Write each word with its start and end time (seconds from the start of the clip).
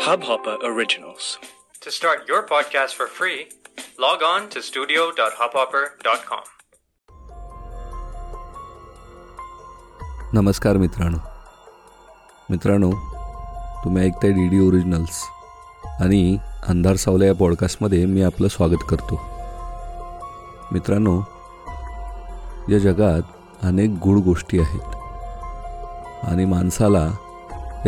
Hubhopper 0.00 0.56
Originals. 0.64 1.38
To 1.82 1.90
start 1.90 2.28
your 2.28 2.42
podcast 2.42 2.94
for 2.94 3.06
free, 3.08 3.48
log 3.98 4.22
on 4.22 4.48
to 4.50 4.62
studio.hubhopper.com. 4.62 6.44
नमस्कार 10.32 10.76
मित्रांनो 10.76 11.18
मित्रांनो 12.50 12.90
तुम्ही 13.84 14.04
ऐकताय 14.06 14.30
डी 14.32 14.46
डी 14.48 14.60
ओरिजिनल्स 14.68 15.22
आणि 16.00 16.38
अंधार 16.68 16.96
सावला 16.96 17.26
या 17.26 17.34
पॉडकास्टमध्ये 17.34 18.04
मी 18.06 18.22
आपलं 18.22 18.48
स्वागत 18.48 18.84
करतो 18.88 19.20
मित्रांनो 20.72 21.20
या 22.72 22.78
जगात 22.78 23.64
अनेक 23.64 23.90
गूढ 23.90 24.22
गोष्टी 24.24 24.60
आहेत 24.60 24.96
आणि 26.24 26.44
माणसाला 26.44 27.08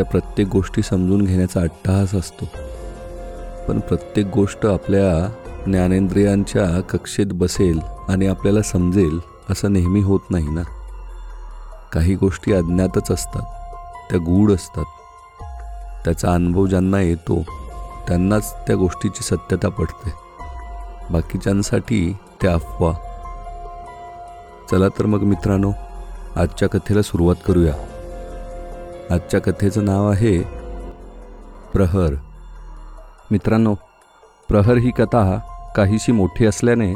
आपल्या 0.01 0.21
प्रत्येक 0.21 0.49
गोष्टी 0.49 0.83
समजून 0.83 1.25
घेण्याचा 1.25 1.61
अट्टहास 1.61 2.15
असतो. 2.15 2.45
पण 3.69 3.81
प्रत्येक 3.81 4.27
गोष्ट 4.27 4.67
आपल्या 4.67 5.33
ज्ञानेंद्रियांच्या 5.67 6.81
कक्षेत 6.81 7.27
बसेल 7.33 7.81
आणि 8.09 8.27
आपल्याला 8.27 8.63
समजेल 8.63 9.21
असं 9.51 9.73
नेहमी 9.73 10.01
होत 10.01 10.21
नाही 10.31 10.49
ना? 10.49 10.63
काही 11.93 12.15
गोष्टी 12.15 12.53
अज्ञातच 12.53 13.11
असतात 13.11 13.43
त्या 14.11 14.19
गूढ 14.19 14.53
असतात. 14.53 14.85
त्याचा 16.05 16.33
अनुभव 16.33 16.67
ज्यांना 16.67 17.01
येतो 17.01 17.43
त्यांनाच 18.09 18.67
त्या 18.67 18.77
गोष्टीची 18.77 19.23
सत्यता 19.23 19.69
पडते 19.69 20.13
बाकीच्यांसाठी 21.11 22.17
त्या 22.43 22.55
अफवा. 22.55 22.93
चला 24.71 24.89
तर 24.89 25.07
मग 25.07 25.21
मित्रांनो 25.21 25.73
आजच्या 26.37 26.69
कथेला 26.69 27.03
सुरुवात 27.03 27.37
करूया. 27.47 27.73
आजच्या 29.11 29.41
कथेचं 29.41 29.85
नाव 29.85 30.11
आहे 30.11 30.43
प्रहर. 31.73 32.15
मित्रांनो 33.31 33.75
प्रहर 34.49 34.77
ही 34.77 34.91
कथा 34.91 35.39
काहीशी 35.77 36.13
मोठी 36.13 36.47
असल्याने 36.47 36.93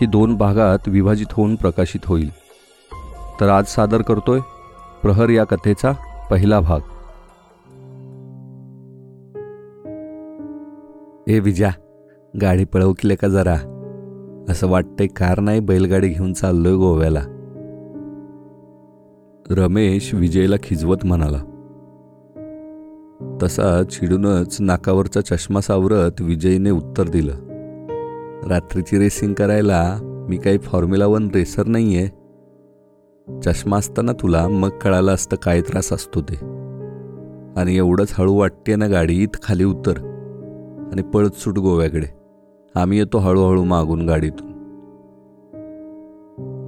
ही 0.00 0.06
दोन 0.06 0.36
भागात 0.36 0.78
विभाजित 0.86 1.26
होऊन 1.32 1.56
प्रकाशित 1.56 2.00
होईल. 2.04 2.30
तर 3.40 3.48
आज 3.48 3.64
सादर 3.64 4.02
करतोय 4.02 4.40
प्रहर 5.02 5.28
या 5.28 5.44
कथेचा 5.44 5.92
पहिला 6.30 6.60
भाग. 6.60 6.80
ए 11.28 11.38
विजा 11.38 11.70
गाडी 12.40 12.64
पळवकीले 12.64 13.14
का 13.14 13.28
जरा? 13.28 13.56
असं 14.48 14.68
वाटतंय 14.68 15.06
कार 15.06 15.40
नाही 15.40 15.60
बैलगाडी 15.60 16.08
घेऊन 16.08 16.32
चाललोय 16.32 16.74
गोव्याला. 16.74 17.20
रमेश 19.50 20.14
विजयला 20.14 20.56
खिजवत 20.62 20.96
म्हणाला. 21.04 21.53
तसा 23.42 23.82
चिडूनच 23.82 24.56
नाकावरचा 24.60 25.20
चष्मा 25.20 25.60
सावरत 25.60 26.20
विजयने 26.20 26.70
उत्तर 26.70 27.08
दिलं. 27.08 27.32
रात्रीची 28.48 28.98
रेसिंग 28.98 29.34
करायला 29.34 29.98
मी 30.02 30.36
काही 30.36 30.58
फॉर्म्युला 30.58 31.06
वन 31.06 31.28
रेसर 31.34 31.66
नाही 31.66 31.96
आहे 31.96 32.06
चष्मा 33.44 33.76
असताना 33.76 34.12
तुला 34.12 34.48
मग 34.48 34.68
कळालं 34.68 35.14
असतं 35.14 35.36
काय 35.36 35.60
त्रास 35.60 35.92
असतो 35.92 36.20
ते. 36.20 36.34
आणि 37.60 37.76
एवढंच 37.76 38.08
हळू 38.12 38.34
वाटते 38.34 38.76
ना 38.76 38.86
गाडीत 38.86 39.28
खाली 39.42 39.64
उतर. 39.64 39.98
आणि 40.92 41.02
पळत 41.02 41.30
सुट 41.30 41.58
गोव्याकडे. 41.58 42.06
आम्ही 42.74 42.98
येतो 42.98 43.18
हळूहळू 43.18 43.64
मागून 43.64 44.06
गाडीतून. 44.06 44.54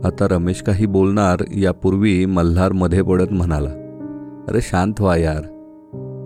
आता 0.04 0.28
रमेश 0.30 0.62
काही 0.62 0.86
बोलणार 0.86 1.36
यापूर्वी 1.56 2.26
मल्हारमध्ये 2.26 3.02
पडत 3.02 3.32
म्हणाला 3.32 3.70
अरे 4.48 4.60
शांत 4.60 4.94
व्हा 5.00 5.16
यार. 5.16 5.55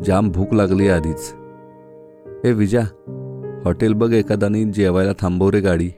जाम 0.06 0.30
भूक 0.30 0.54
लागली 0.54 0.88
आधीच. 0.88 1.34
ए 2.44 2.52
विजा 2.52 2.80
हॉटेल 3.64 3.92
बघ 3.92 4.12
एखादानी 4.12 4.64
जेवायला 4.64 5.12
थांबव 5.12 5.50
रे 5.50 5.60
गाडी. 5.60 5.90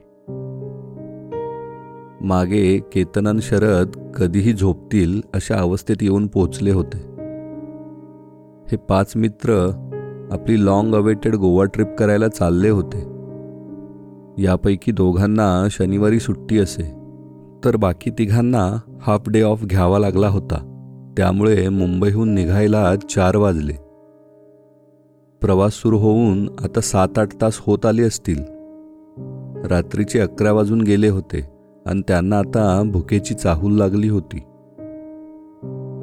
मागे 2.20 2.78
केतनन 2.92 3.38
शरद 3.42 4.12
कधीही 4.16 4.52
झोपतील 4.52 5.20
अशा 5.34 5.56
अवस्थेत 5.56 5.96
येऊन 6.00 6.26
पोचले 6.26 6.70
होते. 6.70 6.98
हे 8.72 8.76
पाच 8.76 9.12
मित्र 9.16 9.54
आपली 10.32 10.64
लॉंग 10.64 10.94
अवेटेड 10.94 11.34
गोवा 11.34 11.64
ट्रिप 11.64 11.96
करायला 11.98 12.28
चालले 12.28 12.68
होते. 12.68 12.98
यापैकी 14.42 14.92
दोघांना 14.92 15.66
शनिवारी 15.70 16.20
सुट्टी 16.20 16.58
असे 16.58 16.94
तर 17.64 17.76
बाकी 17.76 18.10
तिघांना 18.10 18.80
हाफ 19.00 19.28
डे 19.28 19.42
ऑफ 19.42 19.64
घ्यावा 19.64 19.98
लागला 19.98 20.28
होता. 20.28 20.68
त्यामुळे 21.16 21.68
मुंबईहून 21.68 22.34
निघायला 22.34 22.96
चार 22.96 23.36
वाजले. 23.36 23.91
प्रवास 25.42 25.72
सुरू 25.72 25.98
होऊन 25.98 26.48
आता 26.64 26.80
सात 26.80 27.18
आठ 27.18 27.28
तास 27.42 27.58
होत 27.66 27.86
आले 27.86 28.02
असतील. 28.02 28.44
रात्रीचे 29.66 30.20
अकरा 30.20 30.52
वाजून 30.52 30.80
गेले 30.80 31.08
होते 31.08 31.40
आणि 31.86 32.02
त्यांना 32.08 32.38
आता 32.38 32.82
भुकेची 32.86 33.34
चाहूल 33.34 33.72
लागली 33.72 34.08
होती. 34.08 34.38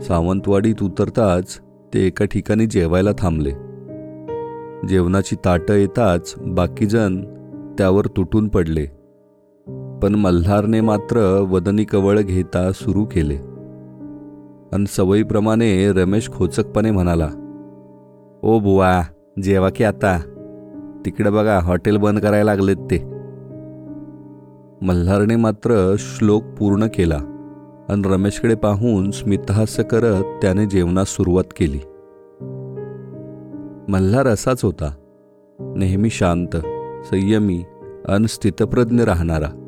सावंतवाडीत 0.02 0.84
उतरताच 0.84 1.60
ते 1.94 2.08
एका 2.08 2.26
ठिकाणी 2.26 2.66
जेवायला 2.66 3.10
थांबले. 3.18 3.52
जेवणाची 4.88 5.36
ताटं 5.46 5.74
येताच 5.74 6.34
बाकीजण 6.38 7.22
त्यावर 7.78 8.06
तुटून 8.06 8.48
पडले. 8.48 8.86
पण 10.04 10.16
मल्हारने 10.16 10.82
मात्र 10.82 11.46
वदनी 11.50 11.84
कवळ 11.84 12.20
घेता 12.20 12.72
सुरू 12.72 13.06
केले. 13.06 13.36
आणि 14.74 14.86
सवयीप्रमाणे 14.88 15.92
रमेश 15.92 16.30
खोचकपणे 16.30 16.92
म्हणाला 16.92 17.30
ओ 18.44 18.60
बुवा 18.60 19.02
जेवा 19.42 19.70
की 19.70 19.84
आता. 19.84 20.20
तिकडे 21.06 21.30
बघा 21.30 21.60
हॉटेल 21.60 21.98
बंद 21.98 22.20
करायला 22.20 22.56
लागलेत 22.56 22.76
ते. 22.76 23.20
मल्हारने 24.82 25.36
मात्र 25.36 25.96
श्लोक 26.00 26.44
पूर्ण 26.44 26.86
केला 26.86 27.18
आणि 27.90 28.02
रमेशकडे 28.06 28.56
पाहून 28.56 29.12
स्मितहास्य 29.12 29.84
करत 29.84 30.24
त्याने 30.42 30.66
जेवणास 30.66 31.08
सुरुवात 31.08 31.44
केली. 31.44 31.80
मल्हार 33.92 34.28
असाच 34.28 34.64
होता. 34.64 34.94
नेहमी 35.60 36.10
शांत 36.10 36.56
संयमी 37.06 37.64
अन 38.08 38.26
स्थितप्रज्ञ 38.26 39.04
राहणारा. 39.04 39.66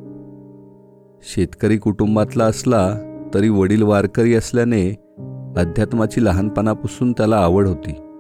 शेतकरी 1.22 1.78
कुटुंबातला 1.78 2.46
असला 2.46 2.96
तरी 3.34 3.50
वडील 3.50 3.82
वारकरी 3.82 4.36
असल्याने 4.36 4.90
अध्यात्माची 5.58 6.26
लहानपणापासून 6.26 7.12
त्याला 7.12 7.38
आवड 7.38 7.68
होती. 7.68 8.11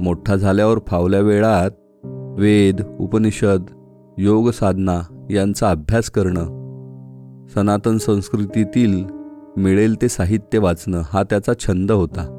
मोठा 0.00 0.36
झाल्यावर 0.36 0.78
फावल्या 0.86 1.20
वेळात 1.20 1.70
वेद 2.38 2.82
उपनिषद 3.00 3.62
योग 4.18 4.50
साधना 4.50 5.26
यांचा 5.30 5.70
अभ्यास 5.70 6.10
करणं 6.10 6.60
सनातन 7.54 7.96
संस्कृतीतील 7.96 9.04
मिळेल 9.56 10.02
ते 10.02 10.08
साहित्य 10.08 10.58
वाचणं 10.58 11.02
हा 11.12 11.22
त्याचा 11.22 11.52
छंद 11.60 11.92
होता. 11.92 12.36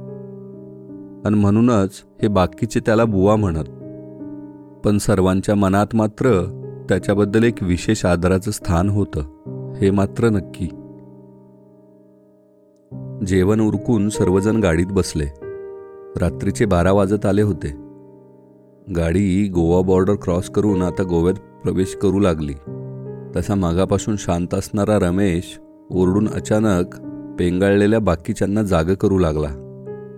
आणि 1.26 1.36
म्हणूनच 1.36 1.92
हे 2.22 2.28
बाकीचे 2.28 2.80
त्याला 2.80 3.06
बुवा 3.06 3.36
म्हणत. 3.36 3.66
पण 4.86 4.98
सर्वांच्या 4.98 5.56
मनात 5.56 5.88
मात्र 5.94 6.44
त्याच्याबद्दल 6.90 7.44
एक 7.44 7.64
विशेष 7.64 8.06
आदराचं 8.06 8.52
स्थान 8.52 8.90
होतं 8.90 9.20
हे 9.74 9.92
मात्र 9.92 10.30
नक्की. 10.30 10.66
जेवण 13.26 13.60
उरकून 13.60 14.10
सर्वजण 14.10 14.60
गाडीत 14.60 14.88
बसले. 14.92 15.51
रात्रीचे 16.18 16.66
बारा 16.66 16.92
वाजत 16.92 17.26
आले 17.26 17.42
होते. 17.42 17.68
गाडी 18.96 19.48
गोवा 19.48 19.82
बॉर्डर 19.82 20.16
क्रॉस 20.16 20.50
करून 20.50 20.82
आता 20.82 21.04
गोव्यात 21.04 21.36
प्रवेश 21.36 21.96
करू 22.02 22.20
लागली. 22.20 22.54
तसा 23.36 23.56
मागापासून 23.56 24.16
शांत 24.18 24.54
असणारा 24.54 25.00
रमेश 25.00 25.60
ओरडून 25.92 26.28
अचानक 26.28 26.86
पेंगाळलेल्या 27.40 28.00
बाकीच्यांना 28.00 28.64
जाग 28.64 28.84
करू 28.84 29.18
लागला. 29.18 29.48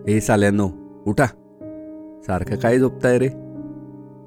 ए 0.08 0.20
साल्यानो 0.20 0.70
उठा. 1.08 1.26
सारखं 2.28 2.56
काय 2.56 2.80
झोपताय 2.80 3.20
रे? 3.20 3.30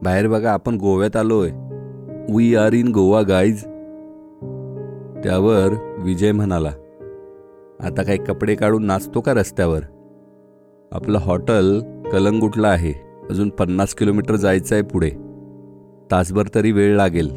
बाहेर 0.02 0.29
बघा 0.29 0.52
आपण 0.52 0.75
गोव्यात 0.75 1.17
आलोय. 1.17 1.50
We 2.37 2.56
are 2.56 2.73
in 2.73 2.88
Goa 2.88 3.23
guys 3.23 3.61
त्यावर 5.23 5.94
विजय 5.99 6.32
म्हणाला 6.32 6.70
आता 7.81 8.02
काही 8.02 8.19
कपडे 8.19 8.55
काढून 8.55 8.85
नाचतो 8.85 9.20
का 9.20 9.35
रस्त्यावर? 9.35 9.81
आपलं 10.96 11.19
हॉटेल 11.19 11.81
कलंगुटला 12.12 12.69
आहे. 12.69 12.93
अजून 13.31 13.48
पन्नास 13.48 13.94
किलोमीटर 13.94 14.37
जायचं 14.37 14.75
आहे 14.75 14.82
पुढे. 14.82 15.10
तासभर 16.10 16.43
तरी 16.54 16.72
वेळ 16.72 16.96
लागेल. 16.96 17.28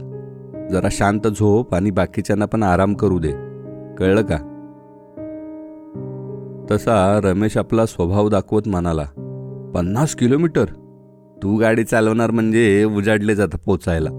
जरा 0.71 0.88
शांत 0.91 1.27
झोप 1.27 1.75
आणि 1.75 1.91
बाकीच्यांना 1.91 2.45
पण 2.45 2.63
आराम 2.63 2.94
करू 2.94 3.19
दे. 3.19 3.31
कळलं 3.97 4.21
का? 4.21 4.38
तसा 6.71 7.19
रमेश 7.23 7.57
आपला 7.57 7.85
स्वभाव 7.85 8.29
दाखवत 8.29 8.61
म्हणाला 8.65 9.03
पन्नास 9.75 10.15
किलोमीटर? 10.15 10.65
तू 11.44 11.57
गाडी 11.57 11.83
चालवणार 11.83 12.31
म्हणजे 12.31 12.83
उजाडले 12.83 13.35
जातं 13.35 13.57
पोचायला. 13.57 14.09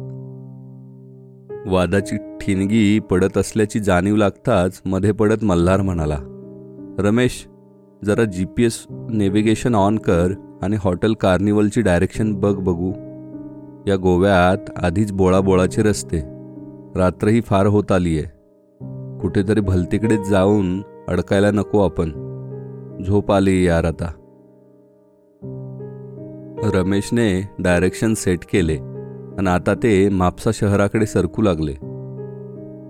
वादाची 1.66 2.16
ठिणगी 2.16 2.98
पडत 2.98 3.38
असल्याची 3.38 3.80
जाणीव 3.80 4.16
लागताच 4.16 4.82
मध्ये 4.86 5.12
पडत 5.12 5.44
मल्हार 5.44 5.80
म्हणाला 5.80 6.18
रमेश 6.98 7.46
जरा 8.04 8.24
G 8.24 8.44
P 8.44 8.64
S 8.64 8.86
navigation 8.90 9.74
on 9.74 9.96
कर 9.98 10.32
आणि 10.62 10.76
हॉटेल 10.80 11.14
कार्निवलची 11.14 11.80
डायरेक्शन 11.80 12.32
बघ 12.32 12.54
बघू. 12.54 12.92
या 13.86 13.96
गोव्यात 13.96 14.70
आधीच 14.76 15.12
बोळाबोळाचे 15.12 15.82
रस्ते. 15.82 16.20
रात्रही 16.96 17.40
फार 17.40 17.66
होत 17.66 17.92
आली 17.92 18.18
आहे 18.18 18.26
कुठेतरी 19.20 19.60
भलतीकडेच 19.60 20.28
जाऊन 20.28 20.82
अडकायला 21.08 21.50
नको 21.50 21.84
आपण. 21.84 22.10
झोप 23.06 23.32
आली 23.32 23.66
यार 23.66 23.84
आता. 23.84 24.12
रमेशने 26.74 27.48
डायरेक्शन 27.58 28.14
सेट 28.14 28.38
केले 28.52 28.76
आणि 29.38 29.48
आता 29.48 29.74
ते 29.74 30.08
म्हापसा 30.08 30.50
शहराकडे 30.54 31.06
सरकू 31.06 31.42
लागले. 31.42 31.89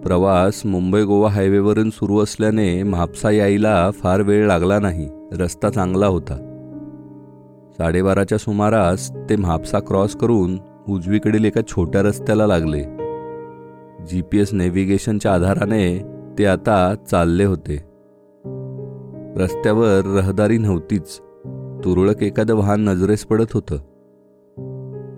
प्रवास 0.05 0.63
मुंबई 0.67 1.03
गोवा 1.03 1.31
हायवेवरून 1.31 1.91
सुरू 1.91 2.19
असल्याने 2.19 2.83
म्हापसा 2.83 3.31
यायला 3.31 3.91
फार 3.91 4.21
वेळ 4.21 4.47
लागला 4.47 4.79
नाही. 4.79 5.09
रस्ता 5.33 5.71
चांगला 5.71 6.07
होता. 6.07 6.35
साडेबाराच्या 7.79 8.39
सुमारास 8.39 9.13
ते 9.31 9.37
म्हापसा 9.37 9.79
क्रॉस 9.79 10.17
करून 10.17 10.59
उजवीकडील 10.89 11.45
एका 11.45 11.61
छोट्या 11.69 12.03
रस्त्याला 12.03 12.47
लागले. 12.47 12.83
जी 14.07 14.23
पी 14.33 14.39
एस 14.39 14.55
नेव्हिगेशनच्या 14.55 15.35
आधाराने 15.35 16.03
ते 16.39 16.47
आता 16.47 16.95
चालले 17.11 17.45
होते. 17.45 17.77
रस्त्यावर 19.37 20.03
रहदारी 20.05 20.59
नव्हतीच. 20.59 21.19
तुरळक 21.85 22.23
एखादं 22.23 22.55
वाहन 22.55 22.81
नजरेस 22.81 23.25
पडत 23.25 23.53
होतं. 23.55 23.77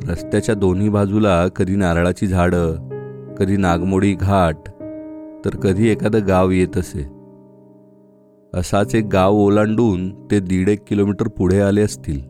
रस्त्याच्या 0.08 0.54
दोन्ही 0.54 0.88
बाजूला 0.88 1.48
कधी 1.48 1.76
नारळाची 1.76 2.26
झाडं 2.26 2.92
कधी 3.38 3.56
नागमोडी 3.56 4.12
घाट 4.12 4.56
तर 5.44 5.56
कधी 5.56 5.88
एखादं 5.88 6.28
गाव 6.28 6.50
येत 6.50 6.76
असे. 6.76 7.08
असाच 8.54 8.94
एक 8.94 9.04
गाव 9.04 9.32
ओलांडून 9.32 10.10
ते 10.30 10.40
दीड 10.40 10.68
एक 10.68 10.78
किलोमीटर 10.88 11.28
पुढे 11.28 11.60
आले 11.60 11.82
असतील 11.82 12.20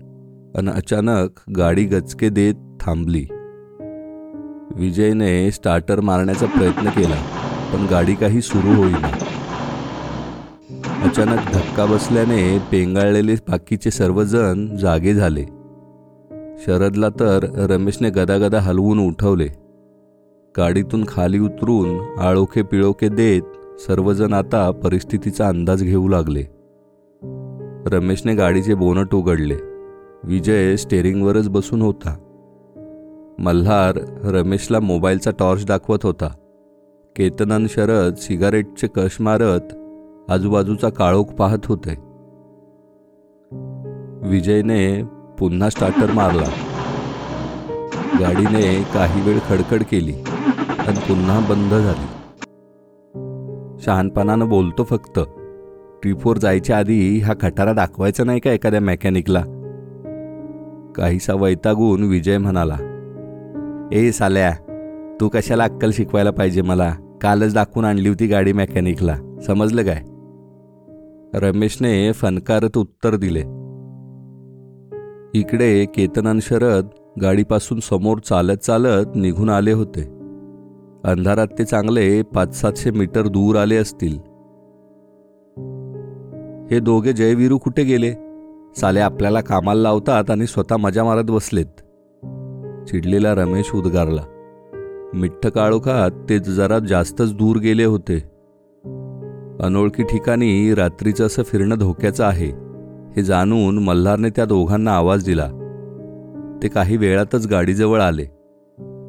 आणि 0.58 0.68
अचानक 0.68 1.28
गाडी 1.56 1.84
गचके 1.84 2.28
देत 2.28 2.54
थांबली. 2.80 3.24
विजयने 4.76 5.50
स्टार्टर 5.50 6.00
मारण्याचा 6.00 6.46
प्रयत्न 6.46 6.88
केला 6.88 7.16
पण 7.72 7.86
गाडी 7.90 8.14
काही 8.14 8.40
सुरू 8.40 8.82
होईना. 8.82 9.10
अचानक 11.04 11.38
धक्का 11.52 11.86
बसल्याने 11.86 12.58
पेंगाळलेले 12.58 13.34
बाकीचे 13.34 13.90
सर्वजण 13.90 14.76
जागे 14.76 15.14
झाले. 15.14 15.44
शरदला 16.58 17.08
तर 17.08 17.46
रमेशने 17.70 18.10
गदागदा 18.10 18.60
हलवून 18.60 18.98
उठवले. 18.98 19.48
गाडीतून 20.58 21.04
खाली 21.08 21.38
उतरून 21.38 22.18
आळोखे 22.18 22.62
पिळोखे 22.62 23.08
देत 23.08 23.42
सर्वजण 23.80 24.32
आता 24.32 24.70
परिस्थितीचा 24.70 25.48
अंदाज 25.48 25.82
घेऊ 25.82 26.08
लागले. 26.08 26.44
रमेशने 27.86 28.34
गाडीचे 28.34 28.74
बोनट 28.74 29.14
उघडले. 29.14 29.56
विजय 30.24 30.76
स्टेअरिंगवरच 30.76 31.48
बसून 31.48 31.82
होता. 31.82 32.16
मल्हार 33.38 33.98
रमेशला 34.24 34.80
मोबाईलचा 34.80 35.30
टॉर्च 35.38 35.66
दाखवत 35.66 35.98
होता. 36.02 36.28
केतनन 37.16 37.66
शरद 37.68 38.14
सिगारेटचे 38.14 38.86
कश 38.86 39.16
मारत 39.20 39.74
आजूबाजूचा 40.30 40.88
काळोख 40.88 41.24
पाहत 41.24 41.66
होते. 41.66 41.94
विजयने 44.28 45.02
पुन्हा 45.38 45.70
स्टार्टर 45.70 46.12
मारला. 46.12 46.71
गाडीने 48.20 48.82
काही 48.82 49.20
वेळ 49.20 49.38
खडखड 49.48 49.82
केली 49.82 50.12
आणि 50.78 50.98
पुन्हा 50.98 51.40
बंद 51.40 51.74
झाली. 51.74 52.06
शहानपणानं 53.82 54.48
बोलतो 54.48 54.84
फक्त 54.84 55.18
ट्रिपवर 56.02 56.38
जायच्या 56.38 56.78
आधी 56.78 57.18
हा 57.18 57.34
खटारा 57.40 57.72
दाखवायचा 57.72 58.24
नाही 58.24 58.40
का 58.40 58.52
एखाद्या 58.52 58.80
मेकॅनिकला? 58.80 59.42
काहीसा 60.96 61.34
वैतागून 61.34 62.02
विजय 62.02 62.38
म्हणाला 62.38 62.76
ए 63.92 64.10
साल्या 64.10 64.52
तू 65.20 65.28
कशाला 65.28 65.64
अक्कल 65.64 65.90
शिकवायला 65.90 66.30
पाहिजे 66.30 66.62
मला? 66.62 66.94
कालच 67.20 67.54
दाखवून 67.54 67.84
आणली 67.84 68.08
होती 68.08 68.26
गाडी 68.26 68.52
मेकॅनिकला. 68.52 69.16
समजलं 69.46 69.82
काय? 69.82 70.02
रमेशने 71.38 72.12
फनकारत 72.12 72.78
उत्तर 72.78 73.16
दिले 73.16 73.42
इकडे 75.38 75.84
केतनन 75.84 76.38
शरद 76.42 76.86
गाडीपासून 77.20 77.80
समोर 77.80 78.18
चालत 78.18 78.56
चालत 78.56 79.06
निघून 79.14 79.50
आले 79.50 79.72
होते. 79.72 80.02
अंधारात 81.04 81.46
ते 81.58 81.64
चांगले 81.64 82.22
पाच 82.22 82.60
सातशे 82.60 82.90
मीटर 82.90 83.26
दूर 83.26 83.56
आले 83.56 83.76
असतील. 83.76 84.18
हे 86.70 86.80
दोघे 86.80 87.12
जयवीरू 87.12 87.58
कुठे 87.58 87.84
गेले? 87.84 88.14
साले 88.76 89.00
आपल्याला 89.00 89.40
कामाला 89.40 89.82
लावतात 89.82 90.30
आणि 90.30 90.46
स्वतः 90.46 90.76
मजा 90.76 91.04
मारत 91.04 91.24
बसलेत. 91.24 91.80
चिडलेला 92.88 93.34
रमेश 93.34 93.70
उद्गारला. 93.74 94.22
मिठ्ठ 95.14 95.46
काळोखात 95.46 96.10
ते 96.28 96.38
जरा 96.38 96.78
जास्तच 96.78 97.34
दूर 97.34 97.56
गेले 97.56 97.84
होते. 97.84 98.18
अनोळखी 99.60 100.02
ठिकाणी 100.02 100.74
रात्रीचं 100.74 101.26
असं 101.26 101.42
फिरणं 101.42 101.78
धोक्याचं 101.78 102.24
आहे 102.24 102.48
हे 103.16 103.22
जाणून 103.22 103.78
मल्हारने 103.78 104.30
त्या 104.30 104.44
दोघांना 104.44 104.92
आवाज 104.92 105.24
दिला. 105.24 105.50
ते 106.62 106.68
काही 106.68 106.96
वेळातच 106.96 107.46
गाडीजवळ 107.46 108.00
आले. 108.00 108.24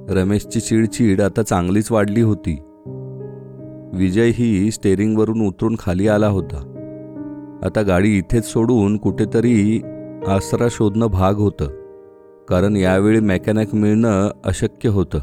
रमेशची 0.09 0.59
चिडचिड 0.59 1.21
आता 1.21 1.43
चांगलीच 1.43 1.91
वाढली 1.91 2.21
होती. 2.21 2.59
विजय 3.93 4.29
ही 4.29 4.71
स्टेरिंगवरून 4.71 5.47
उतरून 5.47 5.75
खाली 5.79 6.07
आला 6.07 6.27
होता. 6.27 6.69
आता 7.63 7.81
गाडी 7.81 8.17
इथेच 8.17 8.45
सोडून 8.45 8.97
कुठेतरी 8.97 9.81
आसरा 10.27 10.67
शोधणं 10.71 11.07
भाग 11.07 11.35
होतं 11.35 11.67
कारण 12.49 12.75
यावेळी 12.75 13.19
मेकॅनिक 13.19 13.75
मिळणं 13.75 14.29
अशक्य 14.45 14.89
होतं. 14.89 15.19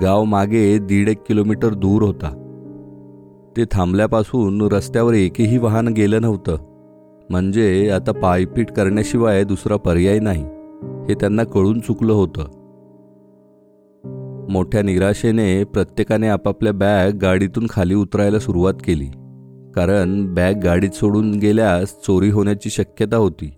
गाव 0.00 0.24
मागे 0.24 0.78
दीड 0.78 1.08
एक 1.08 1.22
किलोमीटर 1.28 1.74
दूर 1.74 2.02
होता. 2.02 2.42
ते 3.56 3.64
थांबल्यापासून 3.72 4.62
रस्त्यावर 4.62 5.14
एकही 5.14 5.58
वाहन 5.58 5.88
गेलं 5.88 6.22
नव्हतं. 6.22 6.65
म्हणजे 7.30 7.90
आता 7.90 8.12
पायपीट 8.12 8.70
करण्याशिवाय 8.70 9.44
दुसरा 9.44 9.76
पर्याय 9.76 10.18
नाही 10.18 10.44
हे 11.08 11.14
त्यांना 11.14 11.44
कळून 11.44 11.80
चुकलं 11.80 12.12
होतं. 12.12 12.44
मोठ्या 14.50 14.82
निराशेने 14.82 15.64
प्रत्येकाने 15.64 16.28
आपापल्या 16.28 16.72
बॅग 16.72 17.12
गाडीतून 17.12 17.66
खाली 17.70 17.94
उतरायला 17.94 18.38
सुरुवात 18.38 18.74
केली 18.84 19.06
कारण 19.74 20.34
बॅग 20.34 20.54
गाडीत 20.54 20.90
सोडून 20.90 21.30
गेल्यास 21.30 21.88
चोरी 22.06 22.30
होण्याची 22.30 22.70
शक्यता 22.70 23.16
होती. 23.16 23.54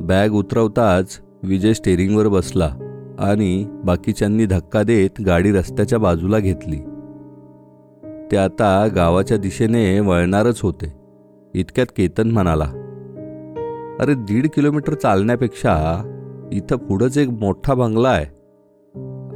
बॅग 0.00 0.30
उतरवताच 0.30 1.20
विजय 1.42 1.72
स्टेरिंगवर 1.72 2.28
बसला 2.28 2.74
आणि 3.18 3.66
बाकीच्यांनी 3.84 4.46
धक्का 4.46 4.82
देत 4.82 5.22
गाडी 5.26 5.52
रस्त्याच्या 5.52 5.98
बाजूला 5.98 6.38
घेतली. 6.38 6.78
ते 8.32 8.36
आता 8.36 8.88
गावाच्या 8.94 9.36
दिशेने 9.36 10.00
वळणारच 10.00 10.60
होते. 10.60 10.97
इतक्यात 11.54 11.86
केतन 11.96 12.30
म्हणाला 12.30 12.64
अरे 14.00 14.14
दीड 14.14 14.46
किलोमीटर 14.54 14.94
चालण्यापेक्षा 14.94 16.04
इथं 16.52 16.76
पुढंच 16.76 17.18
एक 17.18 17.28
मोठा 17.28 17.74
बंगला 17.74 18.08
आहे. 18.08 18.26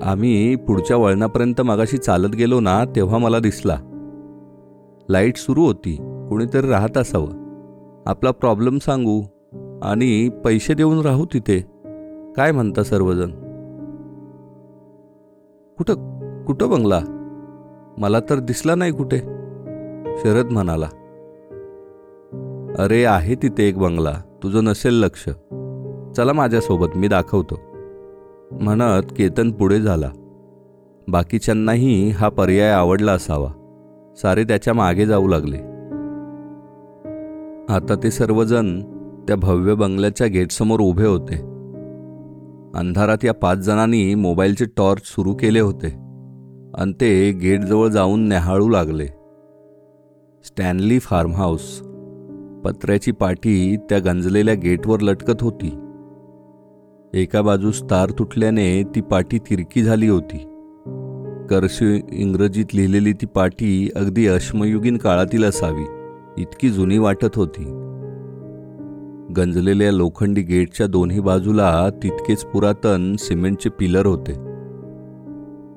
आम्ही 0.02 0.56
पुढच्या 0.56 0.96
वळणापर्यंत 0.96 1.60
मागाशी 1.60 1.96
चालत 1.96 2.28
गेलो 2.28 2.60
ना 2.60 2.84
तेव्हा 2.84 3.18
मला 3.18 3.38
दिसला. 3.38 3.78
लाइट 5.08 5.36
सुरू 5.36 5.64
होती 5.64 5.96
कोणीतरी 6.28 6.68
राहत 6.68 6.98
असावं. 6.98 7.28
आपला 8.06 8.30
प्रॉब्लेम 8.30 8.78
सांगू 8.78 9.22
आणि 9.82 10.28
पैसे 10.28 10.74
देऊन 10.74 11.00
राहू 11.00 11.26
तिथे. 11.34 11.58
काय 12.36 12.52
म्हणता 12.52 12.82
सर्वजण? 12.82 13.30
कुठं 15.78 15.94
कुठं 16.44 16.70
बंगला? 16.70 17.00
मला 17.98 18.20
तर 18.20 18.38
दिसला 18.38 18.74
नाही 18.74 18.92
कुठे 18.92 19.18
शरद 20.18 20.50
म्हणाला. 20.50 20.86
अरे 22.78 23.04
आहे 23.04 23.34
तिथे 23.34 23.68
एक 23.68 23.78
बंगला. 23.78 24.12
तुझं 24.42 24.64
नसेल 24.64 24.94
लक्ष. 24.94 25.24
चला 26.16 26.32
माझ्यासोबत 26.32 26.96
मी 26.96 27.08
दाखवतो. 27.08 27.60
म्हणत 28.52 29.02
केतन 29.16 29.50
पुढे 29.50 29.80
झाला. 29.80 30.10
बाकीच्यांनाही 31.08 32.10
हा 32.10 32.28
पर्याय 32.28 32.70
आवडला 32.70 33.12
असावा. 33.12 33.48
सारे 34.22 34.44
त्याच्यामागे 34.44 35.06
जाऊ 35.06 35.28
लागले. 35.28 35.56
आता 37.72 37.94
ते 38.02 38.10
सर्वजण 38.10 38.80
त्या 39.28 39.36
भव्य 39.36 39.74
बंगल्याच्या 39.74 40.26
गेटसमोर 40.26 40.80
उभे 40.80 41.06
होते. 41.06 41.34
अंधारात 42.78 43.24
या 43.24 43.34
पाच 43.34 43.58
जणांनी 43.58 44.14
मोबाईलचे 44.14 44.64
टॉर्च 44.64 45.02
सुरू 45.04 45.34
केले 45.34 45.60
होते. 45.60 45.88
आणि 46.74 46.92
ते 47.00 47.32
गेटजवळ 47.32 47.88
जाऊन 47.88 48.28
न्याहाळू 48.28 48.68
लागले. 48.68 49.06
स्टॅनली 50.44 50.98
फार्म 50.98 51.32
हाऊस 51.32 51.82
पत्र्याची 52.64 53.12
पाठी 53.12 53.76
त्या 53.76 53.98
गंजलेल्या 53.98 54.54
गेटवर 54.54 55.00
लटकत 55.00 55.42
होती. 55.42 55.78
एका 57.14 57.42
बाजूस 57.42 57.82
तार 57.82 58.10
तुटल्याने 58.10 58.82
ती 58.82 59.00
पाठी 59.00 59.38
तिरकी 59.38 59.82
झाली 59.82 60.08
होती. 60.08 60.38
कर्सिव 61.50 61.98
इंग्रजीत 62.12 62.64
लिहिलेली 62.74 63.12
ती 63.12 63.26
पाठी 63.26 63.90
अगदी 63.96 64.26
अश्मयुगीन 64.26 64.96
काळातील 64.96 65.44
असावी 65.44 65.84
इतकी 66.42 66.70
जुनी 66.70 66.98
वाटत 66.98 67.36
होती. 67.36 67.64
गंजलेल्या 69.36 69.92
लोखंडी 69.92 70.42
गेटच्या 70.42 70.86
दोन्ही 70.86 71.20
बाजूला 71.20 71.88
तितकेच 72.02 72.44
पुरातन 72.44 73.16
सिमेंटचे 73.18 73.70
पिलर 73.70 74.06
होते. 74.06 74.32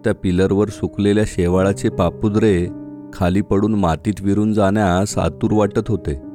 त्या 0.04 0.14
पिलरवर 0.24 0.68
सुकलेल्या 0.68 1.24
शेवाळाचे 1.28 1.90
पापुद्रे 1.90 2.68
खाली 3.14 3.42
पडून 3.42 3.76
मातीत 3.76 4.14
विरून 4.22 4.54
जाण्यास 4.54 5.18
आतुर 5.18 5.54
वाटत 5.54 5.88
होते. 5.88 6.35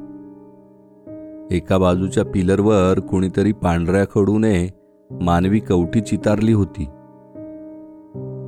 एका 1.50 1.78
बाजूच्या 1.78 2.25
पिलरवर 2.25 3.00
कुणीतरी 3.00 3.52
पांढऱ्या 3.52 4.04
खडूने 4.04 4.69
मानवी 5.11 5.61
कवटी 5.61 6.00
चितारली 6.00 6.52
होती. 6.52 6.85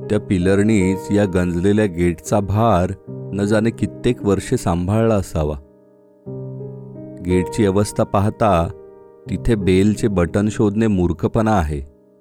त्या 0.09 0.19
पिलरनीच 0.19 1.11
या 1.11 1.25
गंजलेल्या 1.25 1.85
गेटचा 1.85 2.39
भार 2.39 2.91
न 3.33 3.45
जाणे 3.45 3.69
कित्येक 3.69 4.23
वर्षे 4.23 4.57
सांभाळला 4.57 5.15
असावा. 5.15 5.55
गेटची 7.25 7.65
अवस्था 7.65 8.03
पाहता 8.03 8.67
तिथे 9.29 9.55
बेलचे 9.55 10.07
बटन 10.07 10.47
शोधणे 10.51 10.87
मूर्खपणा 10.87 11.51
आहे 11.51 11.79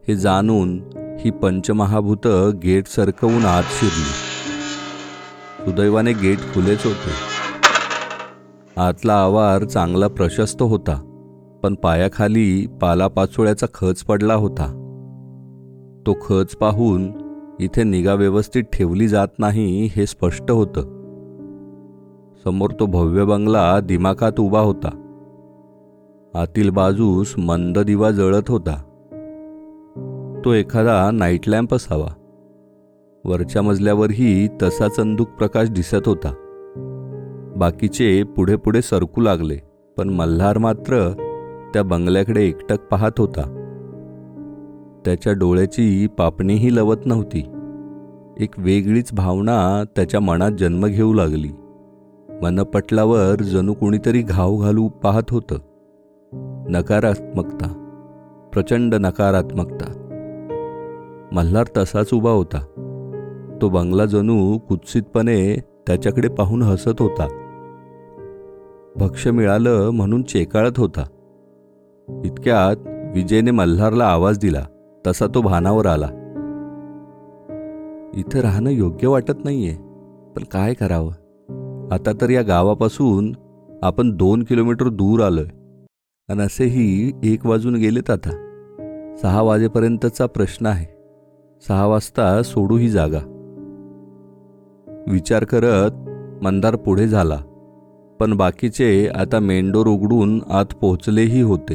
हे 0.08 0.16
जाणून 0.16 0.82
ही 1.20 1.30
पंचमहाभूत 1.30 2.28
गेट 2.62 2.86
सरकवून 2.86 3.44
आत 3.44 3.62
शिरली. 3.62 4.12
सुदैवाने 5.64 6.12
गेट 6.12 6.38
खुलेच 6.38 6.84
होते. 6.84 7.31
आतला 8.76 9.14
आवार 9.14 9.64
चांगला 9.64 10.08
प्रशस्त 10.08 10.62
होता 10.62 11.08
पण 11.62 11.74
पायाखाली 11.74 12.66
पालापाचोळ्याचा 12.80 13.66
खच 13.74 14.02
पडला 14.02 14.34
होता. 14.34 14.78
तो 16.06 16.16
खच 16.26 16.56
पाहून 16.56 17.12
इथे 17.60 17.82
निगा 17.82 18.14
व्यवस्थित 18.14 18.62
ठेवली 18.62 19.08
जात 19.08 19.28
नाही 19.38 19.88
हे 19.96 20.06
स्पष्ट 20.06 20.50
होतं. 20.50 20.80
समोर 22.44 22.70
तो 22.80 22.86
भव्य 22.86 23.24
बंगला 23.24 23.80
दिमाखात 23.80 24.40
उभा 24.40 24.60
होता. 24.60 24.90
आतील 26.34 26.70
बाजूस 26.70 27.34
मंद 27.38 27.78
दिवा 27.78 28.10
जळत 28.10 28.50
होता. 28.50 28.82
तो 30.44 30.52
एखादा 30.52 31.10
नाईट 31.10 31.48
लॅम्प 31.48 31.74
असावा. 31.74 32.08
वरच्या 33.24 33.62
मजल्यावरही 33.62 34.48
तसा 34.62 34.88
चंदूक 34.88 35.28
प्रकाश 35.28 35.70
दिसत 35.70 36.08
होता. 36.08 36.41
बाकीचे 37.62 38.22
पुढे 38.22 38.56
पुढे 38.56 38.82
सरकू 38.82 39.20
लागले 39.20 39.56
पण 39.96 40.08
मल्हार 40.08 40.58
मात्र 40.58 41.12
त्या 41.72 41.82
बंगल्याकडे 41.82 42.46
एकटक 42.46 42.80
पाहत 42.90 43.10
होता. 43.18 43.42
त्याच्या 45.04 45.32
डोळ्याची 45.32 46.06
पापणीही 46.06 46.76
लवत 46.76 46.96
नव्हती. 47.04 47.38
एक 48.40 48.54
वेगळीच 48.58 49.12
भावना 49.12 49.84
त्याच्या 49.96 50.20
मनात 50.20 50.52
जन्म 50.58 50.86
घेऊ 50.86 51.12
लागली. 51.12 51.48
मनपटलावर 52.42 53.42
जणू 53.42 53.72
कुणीतरी 53.72 54.22
घाव 54.22 54.56
घालू 54.56 54.88
पाहत 54.88 55.30
होतं. 55.30 55.58
नकारात्मकता 56.68 57.98
प्रचंड 58.52 58.94
नकारात्मकता. 58.94 59.92
मल्हार 61.32 61.64
तसाच 61.76 62.10
उभा 62.12 62.30
होता. 62.30 62.60
तो 63.62 63.68
बंगला 63.68 64.04
जणू 64.04 64.58
कुत्सितपणे 64.58 65.56
त्याच्याकडे 65.86 66.28
पाहून 66.28 66.62
हसत 66.62 67.02
होता. 67.02 67.38
भक्ष 68.96 69.26
मिळालं 69.28 69.90
म्हणून 69.90 70.22
चेकाळत 70.22 70.78
होता. 70.78 71.04
इतक्यात 72.24 72.76
विजयने 73.14 73.50
मल्हारला 73.50 74.04
आवाज 74.04 74.38
दिला. 74.38 74.64
तसा 75.06 75.26
तो 75.26 75.40
भानावर 75.40 75.86
आला. 75.86 76.06
इथं 78.14 78.40
राहणं 78.40 78.70
योग्य 78.70 79.08
वाटत 79.08 79.44
नाहीये 79.44 79.74
पण 80.36 80.42
काय 80.44 80.74
करावं? 80.74 81.12
आता 81.92 82.12
तर 82.20 82.30
या 82.30 82.42
गावापासून 82.42 83.32
आपण 83.82 84.16
दोन 84.16 84.42
किलोमीटर 84.42 84.88
दूर 84.88 85.22
आलोय 85.22 85.46
आणि 86.28 86.42
असेही 86.42 87.12
एक 87.24 87.46
वाजून 87.46 87.74
गेलेत 87.74 88.10
आता. 88.10 88.30
सहा 89.22 89.42
वाजेपर्यंतचा 89.42 90.26
प्रश्न 90.26 90.66
आहे. 90.66 90.86
सहा 91.68 91.86
वाजता 91.86 92.42
सोडू 92.42 92.76
ही 92.76 92.88
जागा. 92.88 93.18
विचार 95.06 95.44
करत 95.44 95.90
मंदार 96.44 96.76
पुढे 96.76 97.08
झाला. 97.08 97.38
पण 98.22 98.36
बाकीचे 98.36 99.08
आता 99.14 99.38
मेनडोर 99.38 99.86
उघडून 99.86 100.42
आत 100.50 100.64
पोहोचलेही 100.80 101.42
होते. 101.42 101.74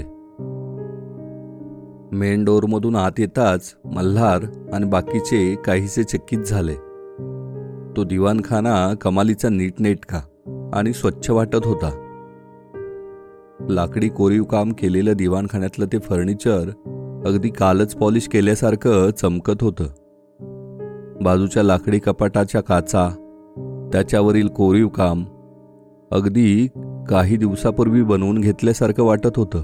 मेनडोरमधून 2.12 2.96
आत 2.96 3.12
येताच 3.20 3.76
मल्हार 3.86 4.44
आणि 4.74 4.86
बाकीचे 4.86 5.56
काहीसे 5.56 6.04
चकित 6.04 6.40
झाले. 6.40 6.74
तो 7.98 8.04
दिवाणखाना 8.04 8.94
कमालीचा 8.94 9.50
नीटनेटका 9.50 10.22
आणि 10.74 10.94
स्वच्छ 10.94 11.30
वाटत 11.30 11.66
होता. 11.66 11.90
लाकडी 13.70 14.10
कोरीव 14.10 14.44
काम 14.44 14.72
केलेलं 14.72 15.14
दिवाणखान्यातलं 15.14 15.86
ते 15.86 16.00
फर्निचर 16.00 16.70
अगदी 17.26 17.50
कालच 17.50 17.96
पॉलिश 17.96 18.28
केल्यासारखं 18.28 19.10
चमकत 19.12 19.64
होतं. 19.64 19.86
बाजूच्या 21.22 21.64
लाकडी 21.64 22.00
कपाटाच्या 22.00 22.62
काचा 22.62 23.10
त्याच्यावरील 23.92 24.48
कोरीव 24.48 24.88
काम 24.88 25.24
अगदी 26.12 26.68
काही 27.10 27.38
दिवसापूर्वी 27.38 28.04
बनवून 28.04 28.38
घेतल्यासारखं 28.38 29.04
वाटत 29.04 29.38
होतं. 29.38 29.60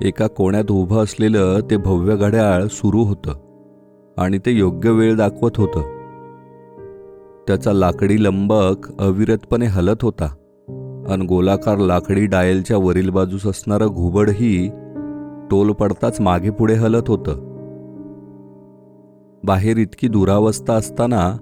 एका 0.00 0.26
कोण्यात 0.26 0.70
उभं 0.70 1.02
असलेलं 1.02 1.60
ते 1.70 1.76
भव्य 1.76 2.16
घड्याळ 2.16 2.66
सुरू 2.66 3.02
होतं 3.02 3.32
आणि 4.18 4.38
ते 4.38 4.50
योग्य 4.50 4.90
वेळ 4.90 5.16
दाखवत 5.16 5.50
होतं. 5.56 5.80
त्याचा 7.46 7.72
लाकडी 7.72 8.24
लंबक 8.24 9.00
अविरतपणे 9.00 9.66
हलत 9.66 10.02
होता 10.02 10.34
आणि 11.08 11.26
गोलाकार 11.26 11.78
लाकडी 11.78 12.26
डायलच्या 12.26 12.76
वरील 12.76 13.10
बाजूस 13.10 13.46
असणारं 13.46 13.86
घुबडही 13.86 14.68
टोल 15.50 15.72
पडताच 15.72 16.20
मागे 16.20 16.50
पुढे 16.50 16.74
हलत 16.74 17.08
होतं. 17.08 17.34
बाहेर 19.44 19.76
इतकी 19.76 20.08
दुरावस्था 20.08 20.74
असताना 20.74 21.36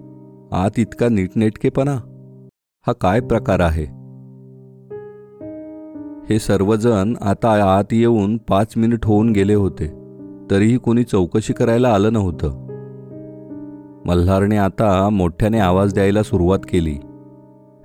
आत 0.53 0.79
इतका 0.79 1.09
नीटनेटकेपणा 1.09 1.97
हा 2.87 2.93
काय 2.93 3.21
प्रकार 3.21 3.61
आहे? 3.61 3.85
हे 6.31 6.39
सर्वजण 6.39 7.15
आता 7.21 7.77
आत 7.79 7.93
येऊन 7.93 8.37
पाच 8.37 8.75
मिनिट 8.77 9.05
होऊन 9.05 9.33
गेले 9.33 9.55
होते 9.55 9.87
तरीही 10.51 10.77
कोणी 10.77 11.03
चौकशी 11.03 11.53
करायला 11.53 11.89
आलं 11.89 12.13
नव्हतं. 12.13 12.67
मल्हारने 14.07 14.57
आता 14.57 15.09
मोठ्याने 15.09 15.59
आवाज 15.59 15.95
द्यायला 15.95 16.23
सुरुवात 16.23 16.59
केली. 16.69 16.97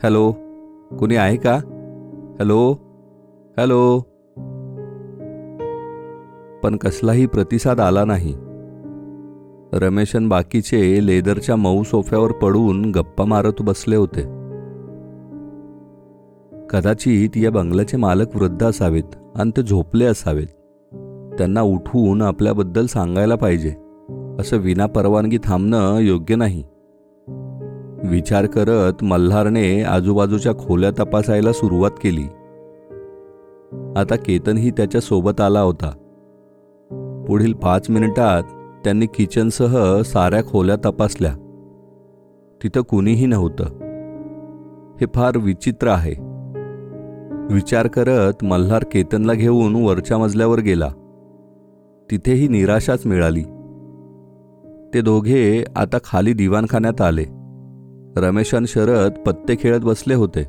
हॅलो 0.03 0.31
कुणी 0.99 1.15
आहे 1.15 1.37
का? 1.37 1.55
Hello 2.39 2.71
hello. 3.57 3.99
पण 6.63 6.75
कसलाही 6.75 7.25
प्रतिसाद 7.25 7.79
आला 7.79 8.05
नाही. 8.05 8.33
रमेशन 9.73 10.29
बाकीचे 10.29 11.07
लेदरच्या 11.07 11.55
मऊ 11.55 11.83
सोफ्यावर 11.83 12.31
पडून 12.31 12.91
गप्पा 12.91 13.25
मारत 13.25 13.61
बसले 13.61 13.95
होते. 13.95 14.36
कदाचित 16.69 17.37
या 17.37 17.51
बंगल्याचे 17.51 17.97
मालक 17.97 18.35
वृद्ध 18.35 18.65
असावेत 18.65 19.15
आणि 19.35 19.51
ते 19.57 19.63
झोपले 19.63 20.05
असावेत. 20.05 20.47
त्यांना 21.37 21.61
उठवून 21.61 22.21
आपल्याबद्दल 22.21 22.85
सांगायला 22.85 23.35
पाहिजे. 23.35 23.69
असं 24.39 24.57
विना 24.57 24.85
परवानगी 24.85 25.37
थांबणं 25.43 25.97
योग्य 25.97 26.35
नाही. 26.35 26.63
विचार 28.03 28.45
करत 28.45 29.03
मल्हारने 29.03 29.83
आजूबाजूच्या 29.83 30.53
खोल्या 30.53 30.91
तपासायला 30.91 31.51
सुरुवात 31.51 31.91
केली. 31.91 32.23
आता 33.95 34.15
केतनही 34.15 34.71
त्याच्या 34.71 35.01
सोबत 35.01 35.41
आला 35.41 35.61
होता. 35.61 35.91
पुढील 37.27 37.53
पाच 37.53 37.89
मिनिटात 37.89 38.43
त्यांनी 38.83 39.05
किचनसह 39.05 40.01
साऱ्या 40.01 40.43
खोल्या 40.43 40.75
तपासल्या. 40.75 41.33
तिथं 42.63 42.81
कुणीही 42.81 43.25
नव्हतं. 43.25 43.63
हे 45.01 45.05
फार 45.15 45.37
विचित्र 45.37 45.87
आहे. 45.87 46.26
विचार 47.51 47.87
करत 47.87 48.43
मल्हार 48.43 48.83
केतनला 48.91 49.33
घेऊन 49.33 49.85
वरच्या 49.85 50.17
मजल्यावर 50.17 50.59
गेला. 50.59 50.89
तिथेही 52.11 52.47
निराशाच 52.47 53.05
मिळाली. 53.05 53.43
ते 54.93 55.01
दोघे 55.01 55.63
आता 55.75 55.97
खाली 56.03 56.33
दिवाणखान्यात 56.33 57.01
आले. 57.01 57.25
रमेश 58.17 58.55
आणि 58.55 58.67
शरद 58.67 59.11
पत्ते 59.11 59.55
खेळत 59.59 59.79
बसले 59.79 60.13
होते. 60.13 60.45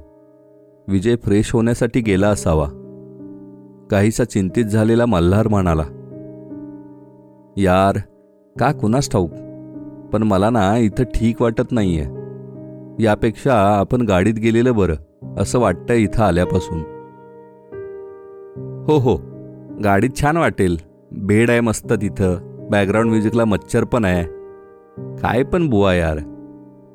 विजय 0.88 1.17
फ्रेश 1.17 1.52
होण्यासाठी 1.52 2.00
गेला 2.00 2.28
असावा. 2.28 2.67
काहीसा 3.90 4.25
चिंतित 4.25 4.64
झालेला 4.64 5.07
मल्हार 5.07 5.49
म्हणाला 5.49 5.85
यार 7.57 7.97
का 8.61 8.73
कुणास 8.73 9.11
ठाऊक? 9.11 9.31
पण 10.12 10.23
मला 10.23 10.50
ना 10.50 10.76
इथं 10.76 11.05
ठीक 11.05 11.43
वाटत 11.43 11.73
नाहीये. 11.73 12.07
यापेक्षा 13.05 13.55
आपण 13.55 14.00
गाडीत 14.00 14.35
गेलेलं 14.35 14.76
बरं. 14.76 14.95
असं 15.38 15.59
वाटतंय 15.59 16.02
इथं 16.02 16.23
आल्यापासून. 16.23 16.78
हो 18.88 18.99
हो. 18.99 19.16
गाडीत 19.85 20.11
छान 20.21 20.37
वाटेल. 20.37 20.76
बेड 21.12 21.50
आहे 21.50 21.61
मस्त 21.61 21.92
तिथं. 21.92 22.37
बॅकग्राऊंड 22.71 23.11
म्युझिकला 23.11 23.45
मच्छर 23.45 23.85
पण 23.85 24.04
आहे. 24.04 24.25
काय 25.16 25.42
पण 25.42 25.68
बुवा 25.68 25.95
यार. 25.95 26.18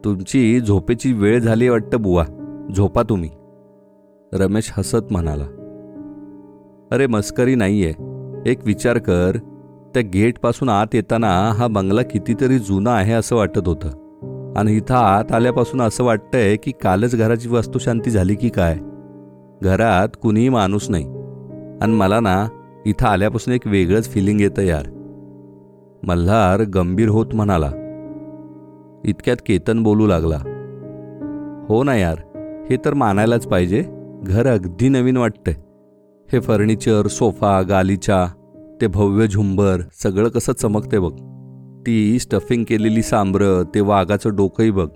तुमची 0.05 0.59
झोपेची 0.59 1.13
वेळ 1.13 1.39
झाली 1.39 1.69
वाटतं 1.69 2.01
बुवा. 2.01 2.25
झोपा 2.75 3.03
तुम्ही. 3.03 3.29
रमेश 4.33 4.73
हसत 4.77 5.11
म्हणाला. 5.11 5.45
अरे 6.91 7.07
मस्करी 7.07 7.55
नाहीये. 7.55 7.93
एक 8.45 8.65
विचार 8.65 8.97
कर. 8.97 9.37
त्या 9.93 10.03
गेटपासून 10.13 10.69
आत 10.69 10.87
येताना 10.93 11.51
हा 11.57 11.67
बंगला 11.67 12.01
कितीतरी 12.01 12.59
जुना 12.59 12.91
आहे 12.91 13.13
असं 13.13 13.35
वाटत 13.35 13.67
होतं. 13.67 14.02
आणि 14.55 14.77
इथं 14.77 14.95
आत 14.95 15.31
आल्यापासून 15.31 15.81
असं 15.81 16.03
वाटतंय 16.03 16.55
की 16.55 16.71
कालच 16.71 17.15
घराची 17.15 17.49
वस्तुशांती 17.49 18.09
झाली 18.09 18.35
की 18.35 18.49
काय? 18.49 18.77
घरात 19.61 20.07
कुणीही 20.21 20.49
माणूस 20.49 20.89
नाही. 20.89 21.05
आणि 21.81 21.93
मला 21.93 22.19
ना 22.19 22.47
इथं 22.85 23.07
आल्यापासून 23.07 23.53
एक 23.53 23.67
वेगळंच 23.67 24.09
फिलिंग 24.09 24.41
येतं 24.41 24.61
यार. 24.61 24.85
मल्हार 26.03 26.61
गंभीर 26.61 27.09
होत 27.09 27.25
म्हणाला. 27.33 27.71
इतक्यात 29.05 29.37
केतन 29.47 29.83
बोलू 29.83 30.07
लागला. 30.07 30.37
हो 31.69 31.83
ना 31.83 31.95
यार 31.95 32.17
हे 32.69 32.77
तर 32.85 32.93
मानायलाच 32.93 33.47
पाहिजे. 33.47 33.85
घर 34.23 34.47
अगदी 34.47 34.89
नवीन 34.89 35.17
वाटतंय. 35.17 35.53
हे 36.33 36.39
फर्निचर 36.39 37.07
सोफा 37.07 37.61
गालीचा 37.61 38.27
ते 38.81 38.87
भव्य 38.87 39.27
झुंबर 39.27 39.81
सगळं 39.93 40.29
कसं 40.29 40.53
चमकते 40.53 40.99
बघ. 40.99 41.32
ती 41.87 42.19
स्टफिंग 42.19 42.63
केलेली 42.63 43.01
सांबरं 43.01 43.63
ते 43.75 43.81
वाघाचं 43.81 44.35
डोकंही 44.35 44.71
बघ. 44.71 44.87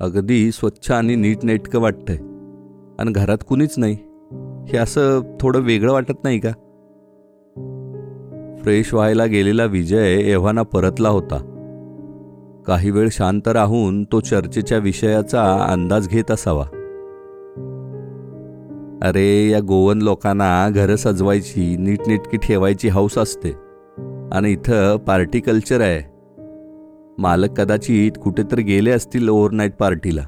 अगदी 0.00 0.52
स्वच्छ 0.52 0.90
आणि 0.90 1.16
नीटनेटकं 1.16 1.80
वाटतंय. 1.80 2.16
आणि 2.98 3.12
घरात 3.12 3.38
कुणीच 3.48 3.74
नाही. 3.76 3.96
हे 4.68 4.76
असं 4.76 5.20
थोडं 5.40 5.60
वेगळं 5.60 5.92
वाटत 5.92 6.24
नाही 6.24 6.38
का? 6.38 6.50
फ्रेश 8.62 8.94
व्हायला 8.94 9.24
गेलेला 9.24 9.64
विजय 9.64 10.12
एव्हाना 10.12 10.62
परतला 10.62 11.08
होता. 11.08 11.50
काही 12.66 12.90
वेळ 12.90 13.08
शांत 13.12 13.48
राहून 13.48 14.04
तो 14.04 14.20
चर्चेच्या 14.20 14.78
विषयाचा 14.78 15.66
अंदाज 15.70 16.08
घेत 16.08 16.30
असावा. 16.30 16.64
अरे 19.02 19.50
या 19.50 19.60
गोवन 19.60 20.02
लोकांना 20.02 20.70
घरं 20.70 20.96
सजवायची 20.96 21.76
नीटनेटकी 21.76 22.36
ठेवायची 22.36 22.88
हौस 22.88 23.18
असते. 23.18 23.52
आणि 24.32 24.52
इथं 24.52 24.96
पार्टी 24.96 25.40
कल्चर 25.40 25.80
आहे. 25.80 26.13
मालक 27.18 27.60
कदाचित 27.60 28.12
कुठेतरी 28.22 28.62
गेले 28.62 28.90
असतील 28.90 29.28
ओव्हरनाईट 29.28 29.76
पार्टीला 29.76 30.22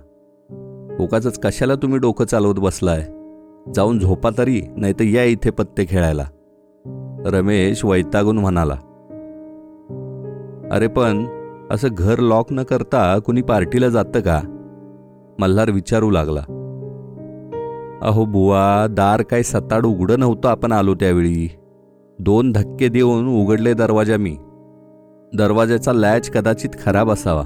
उगाच 1.00 1.38
कशाला 1.38 1.74
तुम्ही 1.74 1.98
डोकं 1.98 2.24
चालवत 2.24 2.54
बसलाय? 2.54 3.06
जाऊन 3.74 3.98
झोपा 3.98 4.30
तरी 4.38 4.62
नाही 4.76 4.92
तर 4.92 5.04
या 5.04 5.24
इथे 5.24 5.50
पत्ते 5.50 5.84
खेळायला. 5.88 6.24
रमेश 7.26 7.84
वैतागून 7.84 8.38
म्हणाला. 8.38 8.74
अरे 10.70 10.86
पण 10.86 11.26
असं 11.70 11.88
घर 11.92 12.18
लॉक 12.18 12.46
न 12.50 12.62
करता 12.62 13.18
कुणी 13.18 13.42
पार्टीला 13.42 13.88
जातं 13.88 14.20
का? 14.20 14.40
मल्हार 15.38 15.70
विचारू 15.70 16.10
लागला. 16.10 16.40
अहो 18.02 18.24
बुवा 18.24 18.86
दार 18.90 19.22
काय 19.22 19.42
सताड 19.42 19.86
उघडं 19.86 20.20
नव्हतं 20.20 20.48
आपण 20.48 20.72
आलो 20.72 20.94
त्यावेळी. 20.94 21.50
दोन 22.18 22.52
धक्के 22.52 22.88
देऊन 22.88 23.42
उघडले 23.42 23.74
दरवाजा 23.74 24.16
मी. 24.16 24.36
दरवाजाचा 25.34 25.92
लॅच 25.92 26.30
कदाचित 26.30 26.70
खराब 26.84 27.10
असावा. 27.10 27.42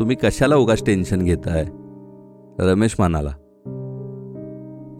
तुम्ही 0.00 0.16
कशाला 0.16 0.56
उगाच 0.56 0.84
टेन्शन 0.86 1.22
घेताय? 1.22 1.66
रमेश 2.58 2.96
म्हणाला. 2.98 3.30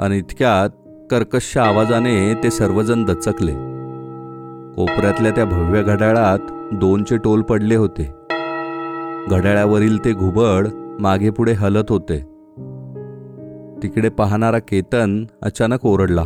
आणि 0.01 0.19
इतक्यात 0.19 0.71
कर्कश 1.11 1.57
आवाजाने 1.57 2.35
ते 2.35 2.51
सर्वजण 2.51 3.05
दचकले. 3.05 3.53
कोपऱ्यातल्या 4.77 5.33
त्या 5.33 5.45
भव्य 5.45 5.83
घड्याळात 5.83 6.39
दोनचे 6.73 7.17
टोल 7.17 7.43
पडले 7.43 7.75
होते. 7.75 8.11
घड्याळावरील 9.31 10.05
ते 10.05 10.13
घुबड 10.13 10.69
मागे 11.01 11.31
पुढे 11.31 11.53
हलत 11.53 11.85
होते. 11.89 12.19
तिकडे 13.83 14.09
पाहणारा 14.09 14.59
केतन 14.59 15.25
अचानक 15.43 15.87
ओरडला. 15.87 16.23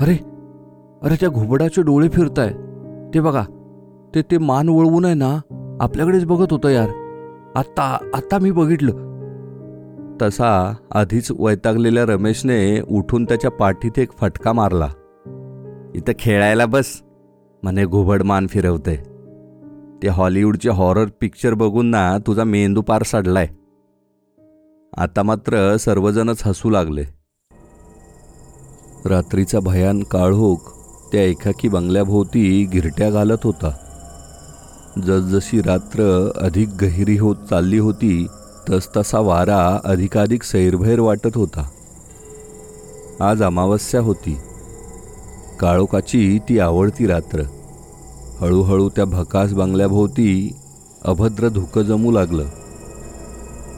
अरे 0.00 0.18
अरे 1.02 1.14
त्या 1.14 1.28
घुबडाचे 1.28 1.82
डोळे 1.82 2.08
फिरताय. 2.08 2.52
ते 3.14 3.20
बघा 3.20 3.44
ते 4.14 4.22
ते 4.22 4.38
मान 4.38 4.68
वळवून 4.68 5.04
आहे 5.04 5.14
ना 5.14 5.38
आपल्याकडेच 5.80 6.24
बघत 6.24 6.46
होतं 6.50 6.68
यार. 6.68 6.88
आत्ता 7.54 8.10
आत्ता 8.14 8.38
मी 8.38 8.50
बघितलं. 8.50 9.12
तसा 10.22 10.74
आधीच 10.90 11.32
वैतागलेल्या 11.38 12.04
रमेशने 12.04 12.80
उठून 12.80 13.24
त्याच्या 13.24 13.50
पाठीत 13.50 13.98
एक 13.98 14.12
फटका 14.12 14.52
मारला. 14.52 14.88
इथं 15.94 16.12
खेळायला 16.18 16.66
बस 16.66 17.02
म्हणे 17.62 17.84
घुबड 17.84 18.22
मान 18.22 18.46
फिरवते. 18.46 18.96
ते 20.02 20.08
हॉलिवूडचे 20.08 20.70
हॉरर 20.70 21.04
पिक्चर 21.20 21.54
बघून 21.54 21.86
ना 21.86 22.18
तुझा 22.18 22.44
मेंदू 22.44 22.82
पार 22.82 23.02
सडलाय. 23.02 23.48
आता 24.96 25.22
मात्र 25.22 25.76
सर्वजणच 25.76 26.42
हसू 26.44 26.70
लागले. 26.70 27.02
रात्रीचा 29.06 29.60
भयान 29.60 30.02
काळोख 30.02 30.72
त्या 31.12 31.22
एकाकी 31.22 31.68
बंगल्याभोवती 31.68 32.70
गिरट्या 32.72 33.10
घालत 33.10 33.44
होता. 33.44 33.91
जसजशी 34.98 35.60
रात्र 35.60 36.30
अधिक 36.36 36.68
गहिरी 36.80 37.16
होत 37.16 37.36
चालली 37.50 37.78
होती 37.78 38.26
तसतसा 38.70 39.18
वारा 39.18 39.80
अधिकाधिक 39.84 40.42
सैरभैर 40.42 41.00
वाटत 41.00 41.36
होता. 41.36 41.68
आज 43.20 43.42
अमावस्या 43.42 44.00
होती. 44.00 44.38
काळोखाची 45.60 46.38
ती 46.48 46.58
आवडती 46.58 47.06
रात्र. 47.06 47.42
हळूहळू 48.40 48.88
त्या 48.88 49.04
भकास 49.04 49.52
बंगल्याभोवती 49.52 50.56
अभद्र 51.04 51.48
धुकं 51.48 51.82
जमू 51.82 52.10
लागलं. 52.10 52.44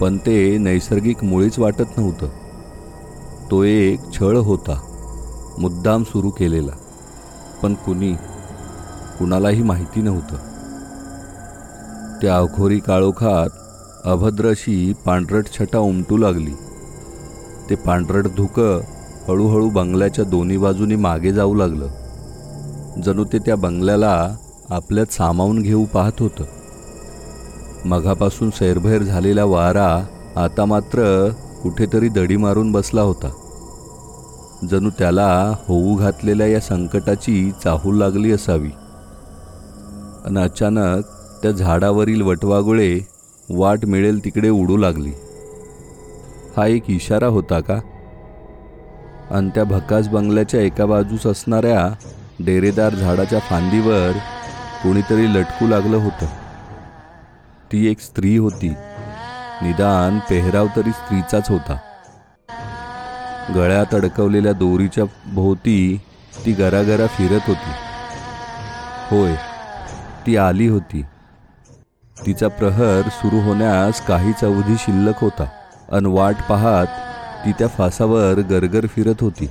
पण 0.01 0.17
ते 0.17 0.59
नैसर्गिक 0.59 1.25
मुळीच 1.25 1.59
वाटत 1.59 1.99
नव्हतं. 1.99 2.29
तो 3.51 3.63
एक 3.63 4.01
छळ 4.21 4.37
होता 4.37 4.81
मुद्दाम 5.59 6.03
सुरू 6.03 6.31
केलेला. 6.31 6.73
पण 7.63 7.75
कुणी 7.75 8.13
कुणालाही 9.19 9.63
माहिती 9.63 10.03
नव्हतं. 10.03 10.54
त्या 12.25 12.37
अघोरी 12.37 12.79
काळोखात 12.79 13.49
अभद्र 14.05 14.49
अशी 14.49 14.93
पांढरट 15.07 15.45
छटा 15.61 15.79
उमटू 15.79 16.17
लागली. 16.17 16.53
ते 17.71 17.75
पांढरट 17.75 18.27
धुकं 18.27 18.81
हळूहळू 19.29 19.69
बंगल्याच्या 19.71 20.25
दोन्ही 20.25 20.57
बाजूनी 20.57 20.97
मागे 20.97 21.33
जाऊ 21.33 21.55
लागलं. 21.55 21.87
जणू 23.05 23.25
ते 23.25 23.39
त्या 23.39 23.57
बंगल्याला 23.57 24.37
आपल्यात 24.71 25.07
सामावून 25.13 25.63
घेऊ 25.63 25.85
पाहत 25.85 26.13
होतं. 26.21 26.45
मघापासून 27.85 28.51
सैरभैर 28.51 29.03
झालेला 29.03 29.45
वारा 29.45 30.05
आता 30.37 30.65
मात्र 30.65 31.29
कुठेतरी 31.63 32.09
दडी 32.09 32.37
मारून 32.37 32.73
बसला 32.73 33.03
होता. 33.03 33.31
जणू 34.71 34.91
त्याला 34.99 35.55
होऊ 35.69 35.97
घातलेल्या 35.97 36.47
या 36.47 36.61
संकटाची 36.61 37.53
चाहूल 37.65 37.99
लागली 37.99 38.33
असावी. 38.33 38.71
आणि 40.25 40.43
अचानक 40.43 41.05
त्या 41.45 41.53
झाडावरील 41.53 42.23
वटवागुळे 42.23 43.01
वाट 43.51 43.85
मिळेल 43.85 44.25
तिकडे 44.25 44.51
उडू 44.51 44.77
लागली. 44.77 45.13
हा 46.57 46.67
एक 46.67 46.91
इशारा 46.91 47.27
होता 47.27 47.61
का? 47.61 47.75
आणि 49.31 49.51
त्या 49.55 49.65
भकास 49.65 50.09
बंगल्याच्या 50.09 50.61
एका 50.61 50.87
बाजूस 50.87 51.27
असणाऱ्या 51.27 51.95
डेरेदार 52.41 52.95
झाडाच्या 52.95 53.39
फांदीवर 53.39 54.13
कोणीतरी 54.83 55.35
लटकू 55.35 55.69
लागलं 55.69 55.97
होतं. 55.97 56.27
ती 57.73 57.87
एक 57.87 58.01
स्त्री 58.01 58.37
होती. 58.37 58.69
निदान 59.63 60.19
पेहराव 60.19 60.67
तरी 60.77 60.91
स्त्रीचाच 60.91 61.51
होता. 61.51 61.77
गळ्यात 63.55 63.95
अडकवलेल्या 63.95 64.53
दोरीच्या 64.53 65.05
भोवती 65.33 66.01
ती 66.47 66.53
गरागरा 66.53 67.07
फिरत 67.07 67.41
होती. 67.47 67.73
होय 69.11 69.35
ती 70.27 70.37
आली 70.37 70.69
होती. 70.69 71.05
तिचा 72.27 72.49
प्रहर 72.49 73.09
सुरू 73.09 73.41
होण्यास 73.41 74.07
काहीच 74.07 74.45
अवधी 74.45 74.75
शिल्लक 74.79 75.15
होता 75.21 75.45
अन 75.93 76.07
वाट 76.07 76.35
पाहत 76.49 76.87
ती 77.45 77.53
त्या 77.53 77.69
फासावर 77.69 78.41
गरगर 78.41 78.87
फिरत 78.87 79.15
होती. 79.21 79.47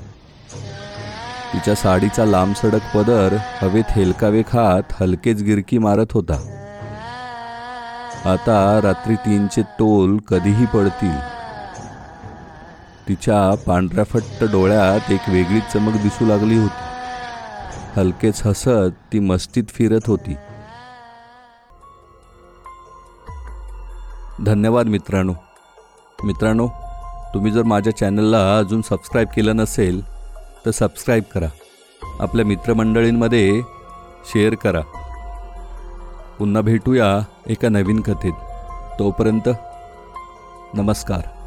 तिच्या 1.53 1.75
साडीचा 1.75 2.25
लांबसडक 2.25 2.97
पदर 2.97 3.35
हवेत 3.61 3.83
हेलकावे 3.89 4.41
खात 4.41 4.93
हलकेच 5.01 5.43
गिरकी 5.43 5.77
मारत 5.77 6.05
होता. 6.11 6.39
आता 8.25 8.79
रात्री 8.83 9.15
तीनचे 9.15 9.61
टोल 9.61 10.17
कधीही 10.17 10.65
पडतील. 10.65 11.19
तिच्या 13.07 13.55
पांढऱ्या 13.65 14.03
फट्ट 14.03 14.43
डोळ्यात 14.43 15.11
एक 15.11 15.21
वेगळी 15.27 15.59
चमक 15.73 16.01
दिसू 16.01 16.25
लागली 16.25 16.57
होती. 16.57 16.89
हलकेच 17.99 18.45
हसत 18.45 18.91
ती 19.13 19.19
मस्तीत 19.19 19.63
फिरत 19.69 20.07
होती. 20.07 20.35
धन्यवाद 24.45 24.85
मित्रांनो. 24.85 25.33
मित्रांनो 26.23 26.67
तुम्ही 27.33 27.51
जर 27.51 27.63
माझ्या 27.63 27.97
चॅनलला 27.97 28.57
अजून 28.57 28.81
सबस्क्राईब 28.81 29.27
केलं 29.35 29.55
नसेल 29.55 30.07
तर 30.65 30.71
सबस्क्राईब 30.71 31.23
करा. 31.33 31.47
आपल्या 32.19 32.45
मित्रमंडळींमध्ये 32.45 33.61
शेअर 34.25 34.55
करा. 34.55 34.81
पुन्हा 36.39 36.61
भेटूया 36.61 37.19
एका 37.47 37.69
नवीन 37.69 38.01
कथेत. 38.01 38.33
तोपर्यंत 38.99 39.49
नमस्कार. 40.73 41.42